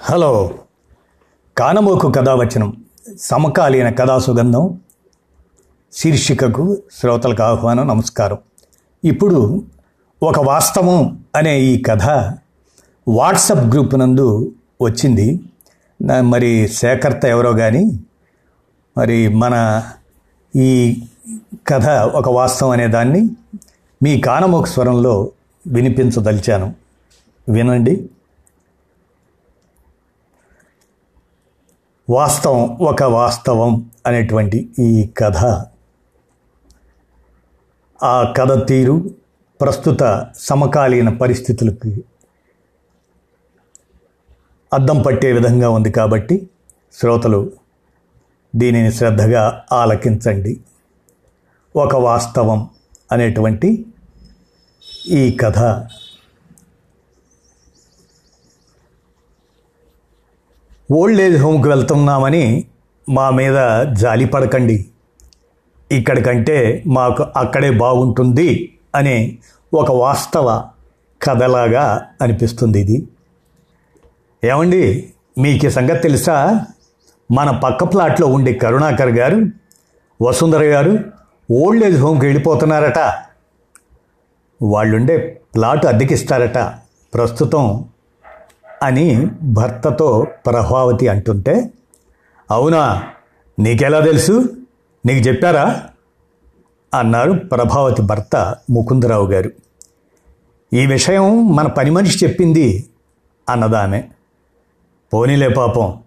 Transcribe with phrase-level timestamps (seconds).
[0.00, 0.50] Hello.
[1.58, 2.84] కానమోకు కథావచనం
[3.20, 4.80] సమకాలీన కథా సుగంధం
[5.92, 8.38] శీర్షికకు శ్రోతలకు ఆహ్వానం నమస్కారం.
[9.04, 9.64] ఇప్పుడు
[10.22, 12.02] ఒక వాస్తవం అనే ఈ కథ
[13.08, 15.40] వాట్సప్ గ్రూప్ నందు వచ్చింది.
[16.22, 18.00] మరి సేకర్త ఎవరో కానీ
[18.98, 19.82] మరి మన
[20.56, 21.00] ఈ
[21.68, 23.30] కథ ఒక వాస్తవం అనే దాన్ని
[24.02, 25.30] మీ కానమోక స్వరంలో
[25.66, 26.74] వినిపించదలిచాను.
[27.48, 28.10] వినండి.
[32.10, 35.36] వాస్తవం ఒక వాస్తవం అనేటువంటి ఈ కథ.
[38.02, 39.10] ఆ కథ తీరు
[39.60, 42.02] ప్రస్తుత సమకాలీన పరిస్థితులకు
[44.72, 46.50] అద్దం పట్టే విధంగా ఉంది కాబట్టి
[47.00, 47.52] శ్రోతలు
[48.56, 50.60] దీనిని శ్రద్ధగా ఆలకించండి.
[51.76, 52.68] ఒక వాస్తవం
[53.12, 53.86] అనేటువంటి
[55.08, 55.58] ఈ కథ.
[60.92, 62.64] ఓల్డ్ ఏజ్ హోమ్కి వెళ్తున్నామని
[63.08, 64.86] మా మీద జాలి పడకండి.
[65.92, 69.38] ఇక్కడికంటే మాకు అక్కడే బాగుంటుంది అనే
[69.74, 70.64] ఒక వాస్తవ
[71.22, 73.08] కథలాగా అనిపిస్తుంది ఇది.
[74.44, 76.60] ఏమండి మీకు ఈ సంగతి తెలుసా?
[77.32, 79.46] మన పక్క ప్లాట్లో ఉండే కరుణాకర్ గారు
[80.22, 80.98] వసుంధర గారు
[81.52, 82.98] ఓల్డ్ ఏజ్ హోమ్కి వెళ్ళిపోతున్నారట.
[84.62, 86.58] వాళ్ళుండే ప్లాట్ అద్దెకిస్తారట.
[87.14, 87.84] ప్రస్తుతం
[88.82, 91.70] అని భర్తతో ప్రభావతి అంటుంటే
[92.50, 93.04] అవునా?
[93.58, 94.44] నీకెలా తెలుసు?
[95.06, 95.82] నీకు చెప్పారా?
[96.94, 99.50] అన్నారు ప్రభావతి భర్త ముకుందరావు గారు.
[100.72, 102.90] ఈ విషయం మన పని మనిషి చెప్పింది
[103.48, 104.02] అన్నదామె.
[105.14, 105.98] పోనీలే పాపం.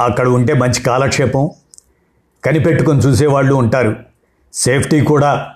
[0.00, 1.50] అక్కడ ఉంటే మంచి కాలక్షేపం.
[2.44, 3.96] కనిపెట్టుకొని చూసేవాళ్ళు ఉంటారు.
[4.52, 5.54] సేఫ్టీ కూడా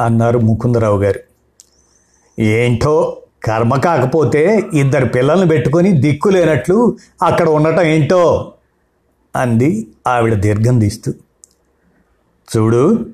[0.00, 1.20] అన్నారు ముకుందరావు గారు.
[2.40, 8.52] ఏంటో కర్మ కాకపోతే ఇద్దరు పిల్లల్ని పెట్టుకొని దిక్కు లేనట్లు అక్కడ ఉండటం ఏంటో
[9.36, 11.12] అంది ఆవిడ దీర్ఘం తీస్తూ
[12.48, 13.06] చూడు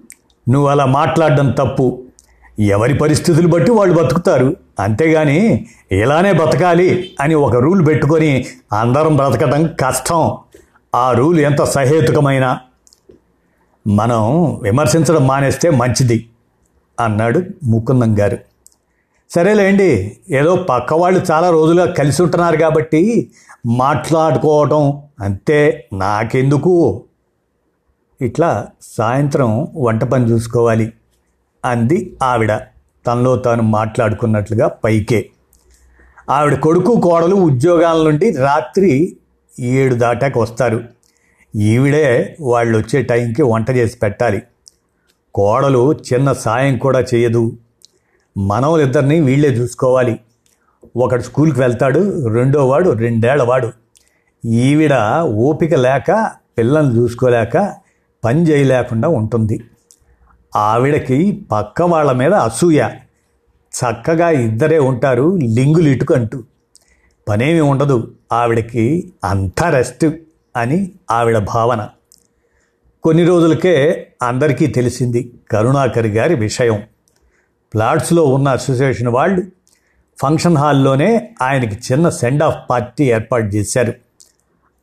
[0.48, 2.02] నువ్వు అలా మాట్లాడడం తప్పు.
[2.60, 4.56] ఎవరి పరిస్థితులు బట్టి వాళ్ళు బతుకుతారు.
[4.78, 10.36] అంతేగాని ఇలానే బతకాలి అని ఒక రూల్ పెట్టుకొని అందరం బ్రతకడం కష్టం.
[10.94, 12.58] ఆ రూల్ ఎంత సహేతుకమైన.
[13.86, 14.22] మనం
[14.62, 16.28] విమర్శించడం మానేస్తే మంచిది
[17.00, 18.38] అన్నాడు ముకుందం గారు.
[19.34, 23.30] సరేలేండి ఏదో పక్క వాళ్ళు చాలా రోజులుగా కలిసి ఉంటున్నారు కాబట్టి
[23.66, 27.04] మాట్లాడుకోవటం అంతే నాకెందుకు?
[28.20, 30.92] ఇట్లా సాయంత్రం వంట పని చూసుకోవాలి
[31.64, 32.58] అంది ఆవిడ.
[33.06, 35.30] తనలో తాను మాట్లాడుకున్నట్లుగా పైకే.
[36.30, 39.16] ఆవిడ కొడుకు కోడలు ఉద్యోగాల నుండి రాత్రి
[39.60, 40.84] ఏడు దాటాక వస్తారు.
[41.56, 44.42] ఈవిడే వాళ్ళు వచ్చే టైంకి వంట చేసి పెట్టాలి.
[45.34, 47.52] కోడలు చిన్న సాయం కూడా చేయదు.
[48.36, 50.20] మనవలిద్దరిని వీళ్ళే చూసుకోవాలి.
[50.96, 53.72] ఒకడు స్కూల్కి వెళ్తాడు రెండో వాడు రెండేళ్ళ వాడు.
[54.46, 57.74] ఈవిడ ఓపిక లేక పిల్లల్ని చూసుకోలేక
[58.24, 59.64] పని చేయలేకుండా ఉంటుంది.
[60.56, 62.88] ఆవిడకి పక్క వాళ్ళ మీద అసూయ.
[63.72, 66.42] చక్కగా ఇద్దరే ఉంటారు లింగులు ఇటుకంటూ.
[67.28, 70.06] పనేమి ఉండదు ఆవిడకి అంతా రెస్ట్
[70.56, 71.88] అని ఆవిడ భావన.
[73.02, 76.82] కొన్ని రోజులకే అందరికీ తెలిసింది కరుణాకర్ గారి విషయం.
[77.74, 79.42] ప్లాట్స్లో ఉన్న అసోసియేషన్ వాళ్ళు
[80.20, 83.92] ఫంక్షన్ హాల్లోనే ఆయనకి చిన్న సెండ్ ఆఫ్ పార్టీ ఏర్పాటు చేశారు.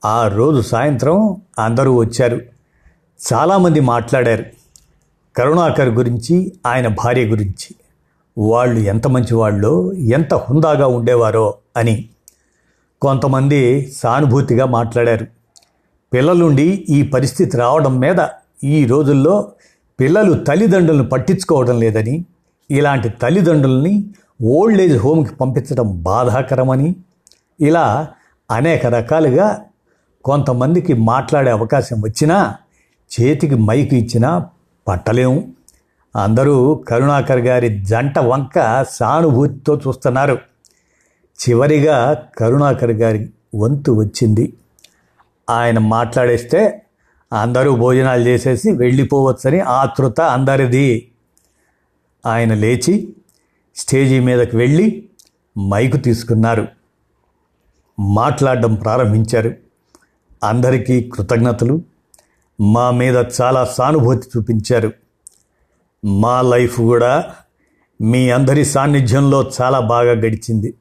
[0.05, 2.41] ఆ రోజు సాయంత్రం అందరూ వచ్చారు.
[3.33, 4.45] చాలామంది మాట్లాడారు.
[5.37, 7.75] కరుణాకర్ గురించి ఆయన భార్య గురించి.
[8.37, 12.09] వాళ్ళు ఎంత మంచివాళ్ళో ఎంత హుందాగా ఉండేవారో అని.
[13.01, 15.27] కొంతమంది సానుభూతిగా మాట్లాడారు.
[16.13, 18.27] పిల్లలుండి ఈ పరిస్థితి రావడం మీద
[18.63, 19.51] ఈ రోజుల్లో
[19.99, 22.25] పిల్లలు తల్లిదండ్రులను పట్టించుకోవడం లేదని
[22.71, 24.09] ఇలాంటి తల్లిదండ్రుల్ని
[24.43, 26.95] ఓల్డ్ ఏజ్ హోమ్కి పంపించడం బాధాకరమని
[27.61, 28.07] ఇలా
[28.51, 29.65] అనేక రకాలుగా
[30.25, 32.55] కొంతమందికి మాట్లాడే అవకాశం వచ్చినా
[33.11, 34.45] చేతికి మైకు ఇచ్చినా
[34.87, 35.47] పట్టలేము.
[36.15, 40.37] అందరూ కరుణాకర్ గారి జంట వంక సానుభూతితో చూస్తున్నారు.
[41.39, 44.53] చివరిగా కరుణాకర్ గారి వంతు వచ్చింది.
[45.49, 46.81] ఆయన మాట్లాడేస్తే
[47.33, 51.11] అందరూ భోజనాలు చేసేసి వెళ్ళిపోవచ్చని ఆతృత అందరిది.
[52.25, 53.15] ఆయన లేచి
[53.75, 55.09] స్టేజీ మీదకి వెళ్ళి
[55.59, 56.67] మైకు తీసుకున్నారు.
[57.99, 59.55] మాట్లాడడం ప్రారంభించారు.
[60.43, 61.81] అందరికీ కృతజ్ఞతలు.
[62.61, 64.91] మా మీద చాలా సానుభూతి చూపించారు.
[66.05, 67.35] మా లైఫ్ కూడా
[68.01, 70.73] మీ అందరి సాన్నిధ్యంలో చాలా బాగా గడిచింది.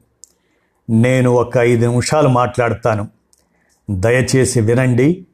[0.89, 3.07] నేను ఒక ఐదు నిమిషాలు మాట్లాడతాను.
[3.91, 5.25] దయచేసి వినండి.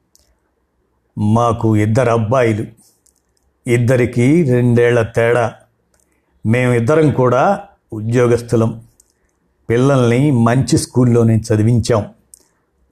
[1.17, 2.65] మాకు ఇద్దరు అబ్బాయిలు.
[3.67, 5.55] ఇద్దరికి రెండేళ్ళ తేడా.
[6.45, 7.61] మేమిద్దరం కూడా
[7.93, 8.81] ఉద్యోగస్తులం
[9.69, 12.05] పిల్లల్ని మంచి స్కూల్లోనే చదివించాం.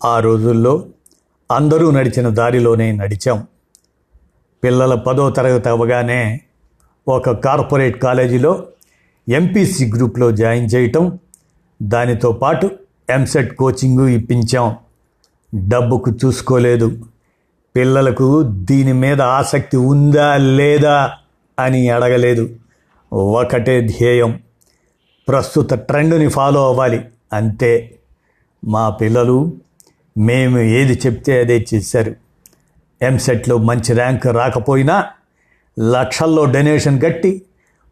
[0.06, 0.86] ఆ రోజుల్లో
[1.52, 3.48] అందరూ నడిచిన దారిలోనే నడిచాం.
[4.64, 6.42] పిల్లల పదో తరగతి అవ్వగానే
[7.08, 8.64] ఒక కార్పొరేట్ కాలేజీలో
[9.30, 11.20] ఎంపీసీ గ్రూప్లో జాయిన్ చేయటం
[11.82, 12.70] దానితో పాటు
[13.10, 14.76] ఎంసెట్ కోచింగ్ ఇప్పించాం.
[15.68, 17.06] డబ్బుకు చూసుకోలేదు.
[17.76, 21.12] పిల్లలకు దీని మీద ఆసక్తి ఉందా లేదా
[21.60, 22.50] అని అడగలేదు.
[23.14, 24.40] ఒకటే ధ్యేయం.
[25.28, 27.02] ప్రస్తుత ట్రెండ్ని ఫాలో అవ్వాలి.
[27.34, 28.00] అంతే.
[28.66, 29.54] మా పిల్లలు
[30.18, 32.16] మేము ఏది చెప్తే అదే చేశారు.
[33.02, 35.06] ఎంసెట్లో మంచి ర్యాంక్ రాకపోయినా
[35.80, 37.42] లక్షల్లో డొనేషన్ కట్టి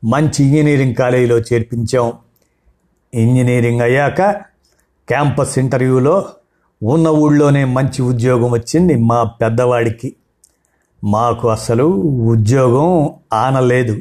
[0.04, 2.14] మంచి ఇంజనీరింగ్ కాలేజీలో చేర్పించాం.
[3.14, 4.22] ఇంజనీరింగ్ అయ్యాక
[5.08, 6.30] క్యాంపస్ ఇంటర్వ్యూలో
[6.84, 10.16] ఉన్న ఊళ్ళోనే మంచి ఉద్యోగం వచ్చింది మా పెద్దవాడికి.
[11.04, 11.84] మాకు అసలు
[12.26, 14.00] ఉద్యోగం ఆనలేదు.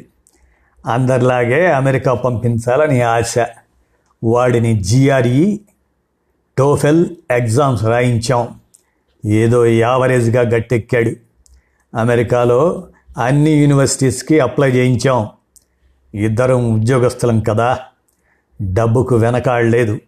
[0.87, 3.35] అందరిలాగే అమెరికా పంపించాలని ఆశ.
[4.23, 5.59] వాడిని జిఆర్ఈ
[6.57, 8.47] టోఫెల్ ఎగ్జామ్స్ రాయించాం.
[9.25, 11.11] ఏదో యావరేజ్గా గట్టెక్కాడు.
[11.97, 12.87] అమెరికాలో
[13.17, 15.29] అన్ని యూనివర్సిటీస్కి అప్లై చేయించాం.
[16.15, 17.79] ఇద్దరం ఉద్యోగస్తులం కదా.
[18.61, 19.99] డబ్బుకు వెనకాడలేదు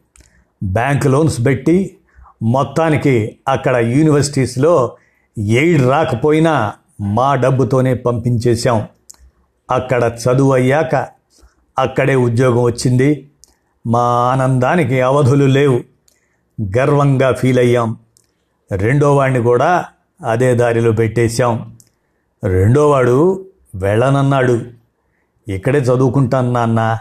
[0.64, 1.98] బ్యాంక్ లోన్స్ పెట్టి
[2.44, 4.98] మొత్తానికి అక్కడ యూనివర్సిటీస్లో
[5.38, 8.88] ఎయిడ్ రాకపోయినా మా డబ్బుతోనే పంపించేశాం.
[9.72, 10.96] అక్కడ చదువు అయ్యాక
[11.80, 13.30] అక్కడే ఉద్యోగం వచ్చింది.
[13.88, 15.82] మా ఆనందానికి అవధులు లేవు.
[16.78, 17.98] గర్వంగా ఫీల్ అయ్యాం.
[18.72, 19.86] రెండో వాడిని కూడా
[20.26, 21.78] అదే దారిలో పెట్టేశాం.
[22.44, 23.46] రెండోవాడు
[23.76, 24.62] వెళ్ళనన్నాడు.
[25.48, 26.98] ఇక్కడే చదువుకుంటాను నాన్న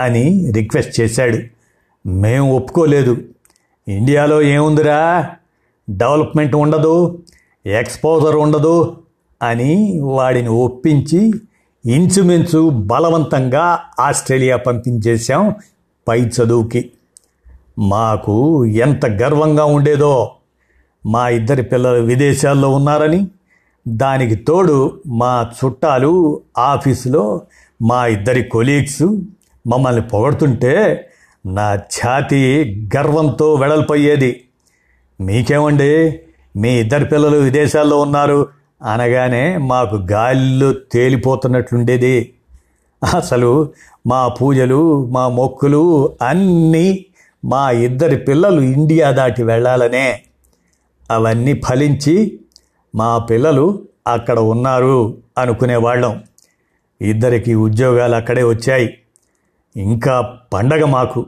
[0.00, 1.38] అని రిక్వెస్ట్ చేశాడు.
[2.08, 3.16] మేము ఒప్పుకోలేదు.
[3.88, 5.30] ఇండియాలో ఏముందిరా?
[5.90, 7.22] డెవలప్మెంట్ ఉండదు.
[7.66, 9.02] ఎక్స్పోజర్ ఉండదు
[9.42, 11.32] అని వాడిని ఒప్పించి
[11.86, 15.54] ఇంచుమించు బలవంతంగా ఆస్ట్రేలియా పంపించేశాం
[16.08, 16.90] పై చదువుకి.
[17.78, 20.30] మాకు ఎంత గర్వంగా ఉండేదో.
[21.06, 23.28] మా ఇద్దరి పిల్లలు విదేశాల్లో ఉన్నారని
[23.88, 27.40] దానికి తోడు మా చుట్టాలు ఆఫీసులో
[27.82, 29.02] మా ఇద్దరి కొలీగ్స్
[29.66, 31.08] మమ్మల్ని పొగడుతుంటే
[31.46, 32.42] నా ఛాతి
[32.96, 34.44] గర్వంతో వెడల్పోయేది
[35.20, 36.20] మీకేమండి?
[36.56, 38.46] మీ ఇద్దరు పిల్లలు విదేశాల్లో ఉన్నారు.
[38.82, 42.34] అనగానే మాకు గాలిలో తేలిపోతున్నట్లుండేది.
[43.16, 43.72] అసలు
[44.06, 47.04] మా పూజలు మా మొక్కులు అన్నీ
[47.44, 50.22] మా ఇద్దరి పిల్లలు ఇండియా దాటి వెళ్ళాలనే
[51.10, 52.40] అవన్నీ ఫలించి
[52.94, 56.22] మా పిల్లలు అక్కడ ఉన్నారు అనుకునేవాళ్ళం.
[57.00, 58.98] ఇద్దరికి ఉద్యోగాలు అక్కడే వచ్చాయి.
[59.76, 61.26] ఇంకా పండగ మాకు.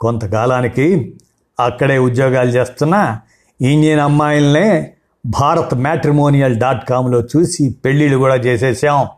[0.00, 1.14] కొంతకాలానికి
[1.60, 3.20] అక్కడే ఉద్యోగాలు చేస్తున్న
[3.60, 4.94] ఇంజిన్ అమ్మాయిలనే
[5.28, 9.08] భారత్ మ్యాట్రిమోనియల్ డాట్ కామ్లో చూసి పెళ్ళిళ్ళు కూడా చేసేసాం.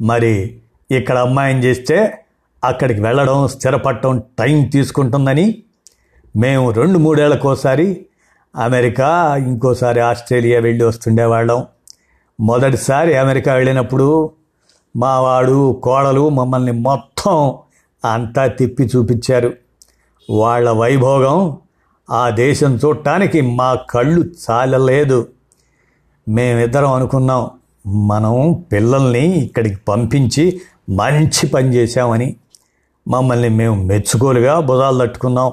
[0.00, 0.60] మరి
[0.90, 2.18] ఇక్కడ అమ్మాయిని చేస్తే
[2.64, 5.62] అక్కడికి వెళ్ళడం స్థిరపడటం టైం తీసుకుంటుందని
[6.36, 8.06] మేము రెండు మూడేళ్ళకోసారి
[8.56, 11.66] అమెరికా ఇంకోసారి ఆస్ట్రేలియా వెళ్ళి వస్తుండేవాళ్ళం.
[12.40, 14.30] మొదటిసారి అమెరికా వెళ్ళినప్పుడు
[14.96, 17.54] మా వాడు కోడలు మమ్మల్ని మొత్తం
[18.04, 19.52] అంతా తిప్పి చూపించారు.
[20.30, 21.58] వాళ్ళ వైభోగం
[22.10, 25.28] ఆ దేశం చూడటానికి మా కళ్ళు చాలలేదు.
[26.28, 27.50] మేమిద్దరం అనుకున్నాం
[27.86, 30.60] మనం పిల్లల్ని ఇక్కడికి పంపించి
[30.90, 32.36] మంచి పని చేశామని.
[33.08, 35.52] మమ్మల్ని మేము మెచ్చుకోలుగా భుజాలు తట్టుకున్నాం.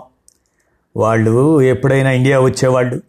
[0.97, 3.01] వాళ్ళు ఎప్పుడైనా ఇండియా వచ్చేవాళ్ళు.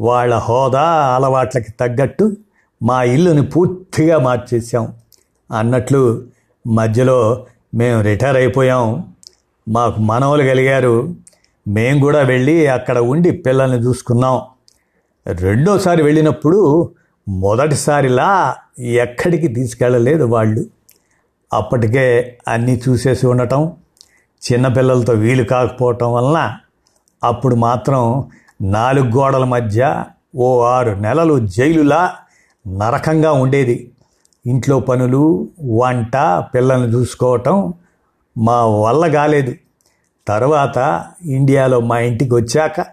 [0.00, 0.82] వాళ్ళ హోదా
[1.16, 2.36] అలవాట్లకి తగ్గట్టు
[2.82, 4.92] మా ఇల్లుని పూర్తిగా మార్చేసాం
[5.52, 6.22] అన్నట్లు
[6.66, 9.14] మధ్యలో మేము రిటైర్ అయిపోయాం.
[9.68, 11.14] మాకు మనవలు కలిగారు.
[11.68, 14.40] మేము కూడా వెళ్ళి అక్కడ ఉండి పిల్లల్ని చూసుకున్నాం.
[15.26, 16.90] రెండోసారి వెళ్ళినప్పుడు
[17.28, 20.66] మొదటిసారిలా ఎక్కడికి తీసుకెళ్ళలేదు వాళ్ళు.
[21.52, 23.72] అప్పటికే అన్నీ చూసేసి ఉండటం
[24.42, 26.52] చిన్నపిల్లలతో వీలు కాకపోవటం వలన
[27.24, 28.30] అప్పుడు మాత్రం
[28.62, 30.04] నాలుగు గోడల మధ్య
[30.36, 32.14] ఓ ఆరు నెలలు జైలులా
[32.68, 33.90] నరకంగా ఉండేది.
[34.46, 36.16] ఇంట్లో పనులు వంట
[36.54, 37.74] పిల్లల్ని చూసుకోవటం
[38.38, 39.54] మా వల్ల కాలేదు.
[40.28, 42.86] తర్వాత ఇండియాలో మా ఇంటికి వచ్చాక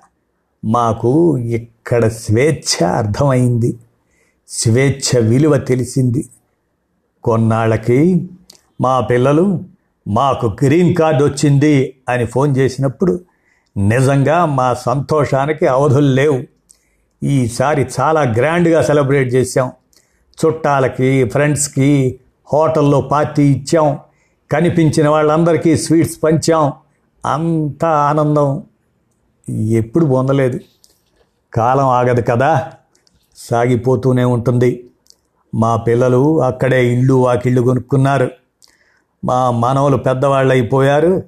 [0.66, 3.78] మాకు ఇక్కడ స్వేచ్ఛ అర్థమైంది.
[4.50, 6.30] స్వేచ్ఛ విలువ తెలిసింది.
[7.24, 8.30] కొన్నాళ్ళకి
[8.82, 9.62] మా పిల్లలు
[10.08, 13.20] మాకు గ్రీన్ కార్డ్ వచ్చింది అని ఫోన్ చేసినప్పుడు
[13.78, 16.44] నిజంగా మా సంతోషానికి అవధులు లేవు.
[17.25, 19.72] ఈసారి చాలా గ్రాండ్గా సెలబ్రేట్ చేసాం
[20.46, 22.20] చుట్టాలకి ఫ్రెండ్స్కి
[22.54, 24.00] హోటల్లో పార్టీ ఇచ్చాం.
[24.52, 26.74] కనిపించిన వాళ్ళందరికీ స్వీట్స్ పంచాం.
[27.25, 28.63] అంత ఆనందం
[29.50, 30.60] ఎప్పుడు పొందలేదు.
[31.53, 32.72] కాలం ఆగదు కదా.
[33.38, 34.89] సాగిపోతూనే ఉంటుంది.
[35.56, 38.32] మా పిల్లలు అక్కడే ఇళ్ళు వాకిళ్ళు కొనుక్కున్నారు.
[39.25, 41.24] మా మనవలు పెద్దవాళ్ళు అయిపోయారు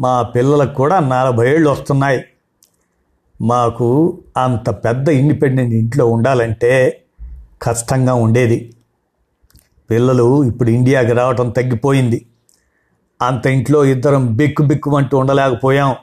[0.00, 2.24] మా పిల్లలకు కూడా నలభై ఏళ్ళు వస్తున్నాయి.
[3.42, 7.02] మాకు అంత పెద్ద ఇండిపెండెంట్ ఇంట్లో ఉండాలంటే
[7.62, 8.74] కష్టంగా ఉండేది.
[9.90, 12.26] పిల్లలు ఇప్పుడు ఇండియాకి రావటం తగ్గిపోయింది.
[13.22, 15.96] అంత ఇంట్లో ఇద్దరం బిక్కు బిక్కుమంటూ ఉండలేకపోయాం.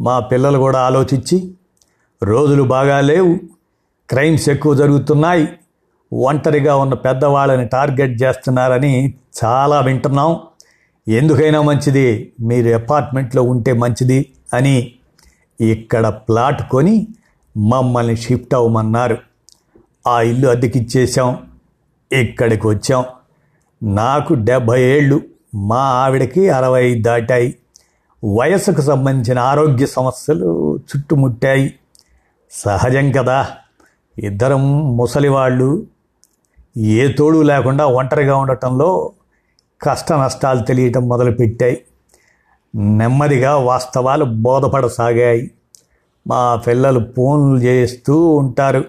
[0.00, 1.54] మా పిల్లలు కూడా ఆలోచించి
[2.22, 3.40] రోజులు బాగా లేవు
[4.10, 5.48] క్రైమ్స్ ఎక్కువ జరుగుతున్నాయి
[6.12, 9.14] ఒంటరిగా ఉన్న పెద్దవాళ్ళని టార్గెట్ చేస్తున్నారని
[9.44, 10.40] చాలా వింటున్నాం.
[11.08, 14.92] ఎందుకైనా మంచిది మీరు అపార్ట్మెంట్లో ఉంటే మంచిది అని
[15.60, 17.06] ఇక్కడ ప్లాట్ కొని
[17.56, 19.16] మమ్మల్ని షిఫ్ట్ అవ్వమన్నారు.
[20.06, 21.38] ఆ ఇల్లు అద్దెకిచ్చేసాం
[22.12, 23.04] ఇక్కడికి వచ్చాం.
[23.82, 25.31] నాకు డెబ్భై ఏళ్ళు.
[25.54, 27.54] మా ఆవిడకి అరవై దాటాయి.
[28.24, 31.74] వయసుకు సంబంధించిన ఆరోగ్య సమస్యలు చుట్టుముట్టాయి.
[32.50, 33.48] సహజం కదా.
[34.18, 35.86] ఇద్దరం ముసలివాళ్ళు.
[36.76, 39.12] ఏ తోడు లేకుండా ఒంటరిగా ఉండటంలో
[39.82, 41.82] కష్ట నష్టాలు తెలియటం మొదలుపెట్టాయి.
[42.74, 45.50] నెమ్మదిగా వాస్తవాలు బోధపడసాగాయి.
[46.26, 48.84] మా పిల్లలు ఫోన్లు చేస్తూ ఉంటారు.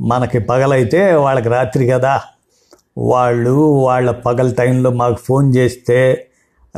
[0.00, 2.20] మనకి పగలైతే వాళ్ళకి రాత్రి కదా.
[2.98, 6.28] వాళ్ళు వాళ్ళ పగల టైంలో మాకు ఫోన్ చేస్తే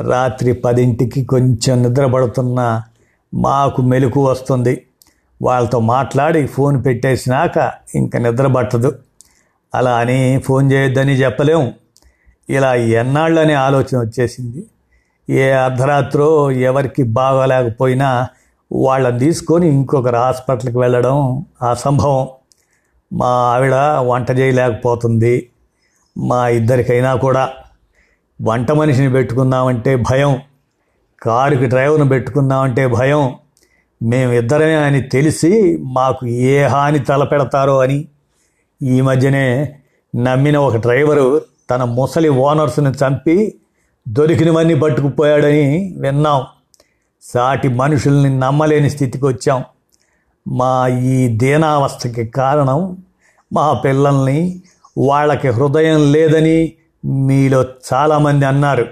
[0.00, 2.83] రాత్రి పదింటికి కొంచెం నిద్రపడుతున్న
[3.35, 4.87] మాకు మెలకు వస్తుంది.
[5.43, 8.95] వాళ్ళతో మాట్లాడి ఫోన్ పెట్టేసినాక ఇంకా నిద్ర పట్టదు.
[9.75, 11.73] అలా అని ఫోన్ చేయొద్దని చెప్పలేం.
[12.50, 14.67] ఇలా ఎన్నాళ్ళనే ఆలోచన వచ్చేసింది.
[15.31, 18.29] ఏ అర్ధరాత్రో ఎవరికి బాగోలేకపోయినా
[18.73, 22.29] వాళ్ళని తీసుకొని ఇంకొకరు హాస్పిటల్కి వెళ్ళడం అసంభవం
[23.12, 25.50] మా ఆవిడ వంట చేయలేకపోతుంది.
[26.21, 27.50] మా ఇద్దరికైనా కూడా
[28.43, 30.41] వంట మనిషిని పెట్టుకుందామంటే భయం
[31.23, 33.35] కారుకి డ్రైవర్ను పెట్టుకుందామంటే భయం
[34.03, 38.09] మేమిద్దరమే అని తెలిసి మాకు ఏ హాని తలపెడతారో అని
[38.83, 39.77] ఈ మధ్యనే
[40.17, 43.55] నమ్మిన ఒక డ్రైవరు తన ముసలి ఓనర్స్ని చంపి
[44.09, 46.47] దొరికినవన్నీ పట్టుకుపోయాడని విన్నాం.
[47.23, 49.65] సాటి మనుషుల్ని నమ్మలేని స్థితికి వచ్చాం.
[50.49, 52.97] మా ఈ దీనావస్థకి కారణం
[53.53, 54.62] మా పిల్లల్ని
[55.00, 56.73] వాళ్ళకి హృదయం లేదని
[57.04, 58.87] మీలో చాలామంది అన్నారు.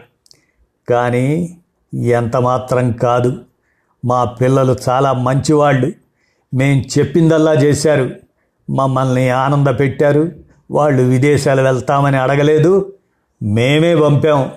[0.90, 1.58] కానీ
[1.94, 3.44] ఎంత మాత్రం కాదు.
[4.04, 5.92] మా పిల్లలు చాలా మంచివాళ్ళు.
[6.54, 8.10] మేం చెప్పిందల్లా చేశారు.
[8.70, 10.32] మమ్మల్ని ఆనంద పెట్టారు.
[10.70, 12.92] వాళ్ళు విదేశాలు వెళ్తామని అడగలేదు.
[13.42, 14.50] మేమే పంపాం.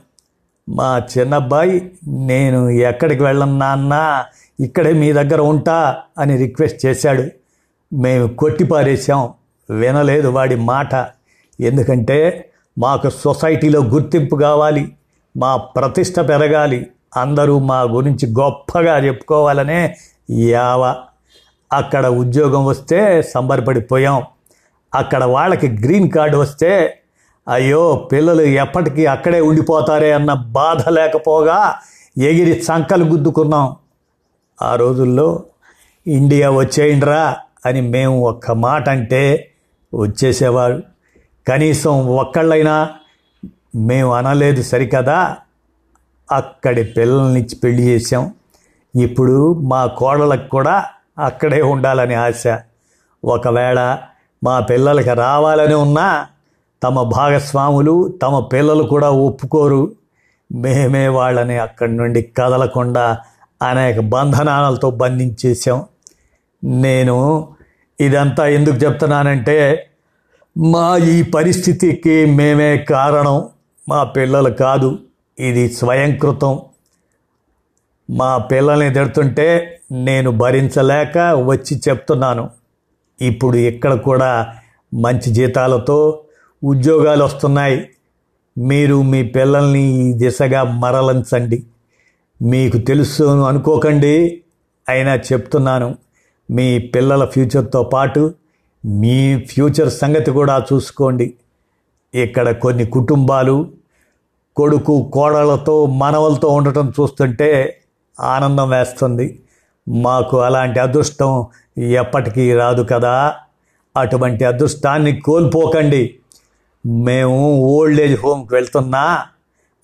[0.70, 4.24] మా చిన్నబ్బాయి నేను ఎక్కడికి వెళ్ళను నాన్న?
[4.60, 7.24] ఇక్కడే మీ దగ్గర ఉంటా అని రిక్వెస్ట్ చేశాడు.
[7.96, 9.30] మేము కొట్టిపారేసాం
[9.70, 10.96] వినలేదు వాడి మాట.
[11.62, 14.96] ఎందుకంటే మాకు సొసైటీలో గుర్తింపు కావాలి
[15.38, 16.88] మా ప్రతిష్ట పెరగాలి
[17.18, 19.96] అందరూ మా గురించి గొప్పగా చెప్పుకోవాలనే
[20.30, 20.96] యావ.
[21.74, 24.24] అక్కడ ఉద్యోగం వస్తే సంబరపడిపోయాం.
[24.96, 26.98] అక్కడ వాళ్ళకి గ్రీన్ కార్డు వస్తే
[27.48, 31.76] అయ్యో పిల్లలు ఎప్పటికీ అక్కడే ఉండిపోతారే అన్న బాధ లేకపోగా
[32.18, 33.76] ఎగిరి చంకలు గుద్దుకున్నాం.
[34.62, 35.44] ఆ రోజుల్లో
[36.08, 39.52] ఇండియా వచ్చేయండిరా అని మేము ఒక్క మాట అంటే
[39.94, 40.84] వచ్చేసేవారు
[41.52, 42.90] కనీసం ఒక్కళ్ళైనా
[43.76, 45.38] మేము అనలేదు సరికదా?
[46.32, 48.34] అక్కడి పిల్లల్నిచ్చి పెళ్ళి చేసాం
[48.96, 50.86] ఇప్పుడు మా కోడలకు కూడా
[51.20, 52.44] అక్కడే ఉండాలని ఆశ.
[53.26, 53.98] ఒకవేళ
[54.44, 56.28] మా పిల్లలకి రావాలని ఉన్నా
[56.84, 59.92] తమ భాగస్వాములు తమ పిల్లలు కూడా ఒప్పుకోరు.
[60.52, 63.18] మేమే వాళ్ళని అక్కడి నుండి కదలకుండా
[63.62, 65.86] అనేక బంధనాలతో బంధించేసాం
[66.64, 67.48] నేను
[68.00, 69.88] ఇదంతా ఎందుకు చెప్తున్నానంటే
[70.58, 73.50] మా ఈ పరిస్థితికి మేమే కారణం.
[73.90, 75.00] మా పిల్లలు కాదు.
[75.40, 76.60] ఇది స్వయంకృతం.
[78.10, 82.50] మా పిల్లల్ని తిడుతుంటే నేను భరించలేక వచ్చి చెప్తున్నాను.
[83.22, 84.54] ఇప్పుడు ఇక్కడ కూడా
[84.94, 86.24] మంచి జీతాలతో
[86.64, 87.90] ఉద్యోగాలు వస్తున్నాయి.
[88.58, 91.64] మీరు మీ పిల్లల్ని ఈ దిశగా మరలించండి.
[92.42, 94.42] మీకు తెలుసు అనుకోకండి.
[94.90, 95.96] అయినా చెప్తున్నాను.
[96.52, 98.34] మీ పిల్లల ఫ్యూచర్తో పాటు
[98.86, 101.34] మీ ఫ్యూచర్ సంగతి కూడా చూసుకోండి.
[102.16, 103.70] ఇక్కడ కొన్ని కుటుంబాలు
[104.56, 107.80] కొడుకు కోడలతో మనవలతో ఉండటం చూస్తుంటే
[108.20, 109.40] ఆనందం వేస్తుంది.
[109.88, 111.46] మాకు అలాంటి అదృష్టం
[111.78, 113.34] ఎప్పటికీ రాదు కదా.
[113.98, 116.16] అటువంటి అదృష్టాన్ని కోల్పోకండి.
[116.86, 119.26] మేము ఓల్డ్ ఏజ్ హోమ్కి వెళ్తున్నా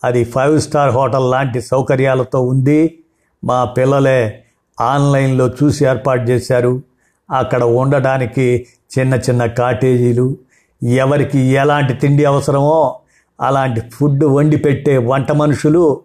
[0.04, 3.00] అది ఫైవ్ స్టార్ హోటల్ లాంటి సౌకర్యాలతో ఉంది.
[3.44, 4.44] మా పిల్లలే
[4.82, 6.82] ఆన్లైన్లో చూసి ఏర్పాటు చేశారు.
[7.32, 8.68] అక్కడ ఉండడానికి
[9.00, 10.38] చిన్న చిన్న కాటేజీలు
[10.84, 13.00] ఎవరికి ఎలాంటి తిండి అవసరమో
[13.42, 16.02] అలాంటి ఫుడ్ వండి పెట్టే వంట మనుషులు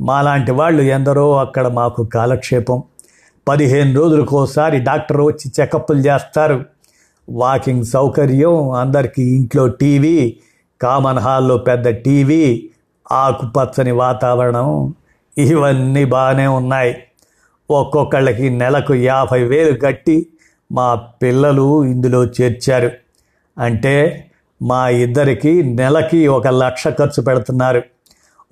[0.00, 2.82] మాలాంటి వాళ్ళు ఎందరో అక్కడ మాకు కాలక్షేపం.
[3.48, 6.64] పదిహేను రోజులకోసారి డాక్టర్ వచ్చి చెకప్లు చేస్తారు.
[7.28, 10.36] వాకింగ్ సౌకర్యం అందరికీ ఇంట్లో టీవీ
[10.82, 12.70] కామన్ హాల్లో పెద్ద టీవీ
[13.12, 14.94] ఆకుపచ్చని వాతావరణం
[15.38, 16.96] ఇవన్నీ బాగానే ఉన్నాయి.
[17.70, 20.26] ఒక్కొక్కళ్ళకి నెలకు యాభై వేలు కట్టి
[20.72, 22.90] మా పిల్లలు ఇందులో చేర్చారు.
[23.58, 24.26] అంటే
[24.62, 27.82] మా ఇద్దరికి నెలకి ఒక లక్ష ఖర్చు పెడుతున్నారు.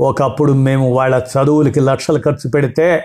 [0.00, 3.04] ఒకప్పుడు మేము వాళ్ళ చదువులకి లక్షలు ఖర్చు పెడితే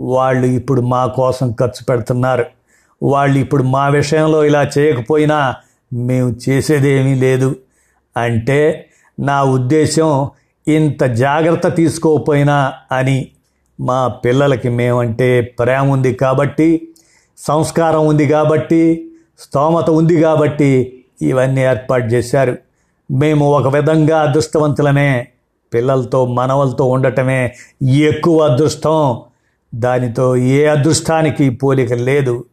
[0.00, 2.44] వాళ్ళు ఇప్పుడు మా కోసం ఖర్చు పెడుతున్నారు.
[3.02, 5.54] వాళ్ళు ఇప్పుడు మా విషయంలో ఇలా చేయకపోయినా
[5.92, 7.56] మేము చేసేదేమీ లేదు.
[8.16, 10.30] అంటే నా ఉద్దేశం
[10.68, 13.28] ఇంత జాగ్రత్త తీసుకోకపోయినా అని
[13.80, 16.88] మా పిల్లలకి మేమంటే ప్రేమ ఉంది కాబట్టి
[17.38, 22.56] సంస్కారం ఉంది కాబట్టి స్తోమత ఉంది కాబట్టి ఇవన్నీ ఏర్పాటు చేశారు.
[23.10, 25.28] మేము ఒక విధంగా అదృష్టవంతులమే.
[25.74, 29.20] పిల్లలతో మనవలతో ఉండటమే ఎక్కువ అదృష్టం.
[29.74, 32.44] దానితో ఏ అదృష్టానికి పోలిక లేదు.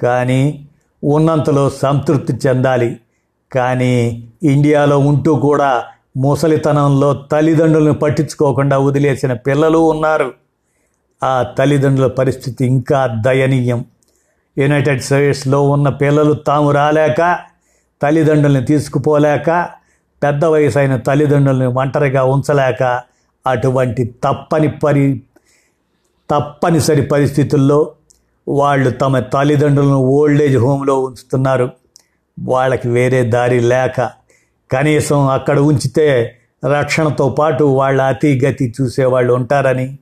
[0.00, 0.68] కానీ
[1.04, 2.96] ఉన్నంతలో సంతృప్తి చెందాలి.
[3.52, 5.84] కానీ ఇండియాలో ఉంటూ కూడా
[6.16, 10.32] ముసలితనంలో తల్లిదండ్రులను పట్టించుకోకుండా వదిలేసిన పిల్లలు ఉన్నారు.
[11.22, 13.84] ఆ తల్లిదండ్రుల పరిస్థితి ఇంకా దయనీయం.
[14.58, 17.38] యునైటెడ్ స్టేట్స్లో ఉన్న పిల్లలు తాము రాలేక
[18.02, 19.68] తల్లిదండ్రుల్ని తీసుకుపోలేక
[20.22, 23.02] పెద్ద వయసు అయిన తల్లిదండ్రుల్ని ఒంటరిగా ఉంచలేక
[23.46, 25.22] అటువంటి తప్పని పరి
[26.30, 27.92] తప్పనిసరి పరిస్థితుల్లో
[28.48, 31.70] వాళ్ళు తమ తల్లిదండ్రులను ఓల్డేజ్ హోమ్లో ఉంచుతున్నారు.
[32.40, 34.10] వాళ్ళకి వేరే దారి లేక
[34.72, 36.38] కనీసం అక్కడ ఉంచితే
[36.78, 39.98] రక్షణతో పాటు వాళ్ళ అతి గతి చూసేవాళ్ళు ఉంటారని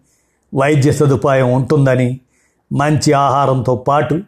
[0.54, 2.20] వైద్య సదుపాయం ఉంటుందని
[2.73, 4.20] మంచి ఆహారంతో పాటు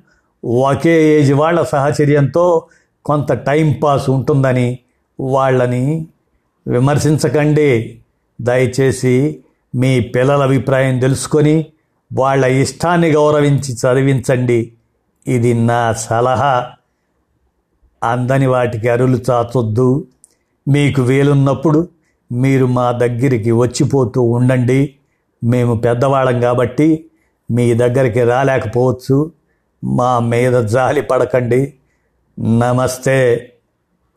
[0.47, 2.65] ఒకే ఏజ్ వాళ్ళ సహచర్యంతో
[3.05, 4.79] కొంత టైం పాస్ ఉంటుందని
[5.21, 6.07] వాళ్ళని
[6.69, 7.99] విమర్శించకండి.
[8.41, 9.41] దయచేసి
[9.75, 11.67] మీ పిల్లల అభిప్రాయం తెలుసుకొని
[12.15, 14.73] వాళ్ళ ఇష్టాన్ని గౌరవించి చదివించండి.
[15.26, 16.67] ఇది నా సలహా.
[18.05, 20.07] అందని వాటికి అరులు చాచొద్దు.
[20.69, 21.88] మీకు వీలున్నప్పుడు
[22.33, 24.95] మీరు మా దగ్గరికి వచ్చిపోతూ ఉండండి.
[25.45, 27.05] మేము పెద్దవాళ్ళం కాబట్టి
[27.50, 29.36] మీ దగ్గరికి రాలేకపోవచ్చు.
[29.87, 31.75] మా మీద జాలి పడకండి
[32.40, 33.52] నమస్తే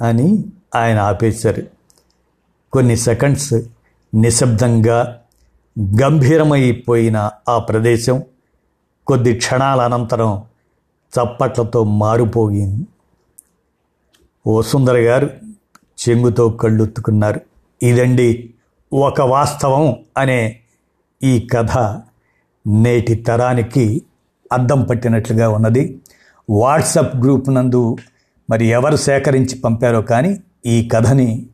[0.01, 0.45] అని
[0.75, 1.63] ఆయన ఆపేశారు.
[2.71, 3.53] కొన్ని సెకండ్స్
[4.15, 5.21] నిశ్శబ్దంగా
[6.01, 8.23] గంభీరమైపోయిన ఆ ప్రదేశం
[9.07, 10.43] కొద్ది క్షణాల అనంతరం
[11.19, 12.87] చప్పట్లతో మారిపోయింది.
[14.47, 15.29] ఓ సుందర గారు
[16.09, 17.41] చెంగుతో కళ్ళుత్తుకున్నారు.
[17.83, 18.53] ఇదండి
[18.93, 20.59] ఒక వాస్తవం అనే
[21.23, 22.01] ఈ కథ
[22.67, 24.01] నేటి తరానికి
[24.51, 26.01] అద్దం పట్టినట్లుగా ఉన్నది.
[26.49, 27.97] వాట్సప్ గ్రూప్ నందు
[28.49, 31.45] మరి ఎవరు సేకరించి పంపారో కానీ ఈ కథని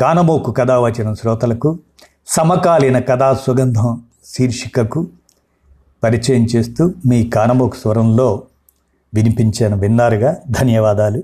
[0.00, 1.78] కానమోకు కథ వచ్చిన శ్రోతలకు
[2.26, 5.06] సమకాలీన కథా సుగంధం శీర్షికకు
[6.04, 8.42] పరిచయం చేస్తూ మీ కానమోకు స్వరంలో
[9.14, 10.36] వినిపించాను విన్నారుగా.
[10.50, 11.22] ధన్యవాదాలు.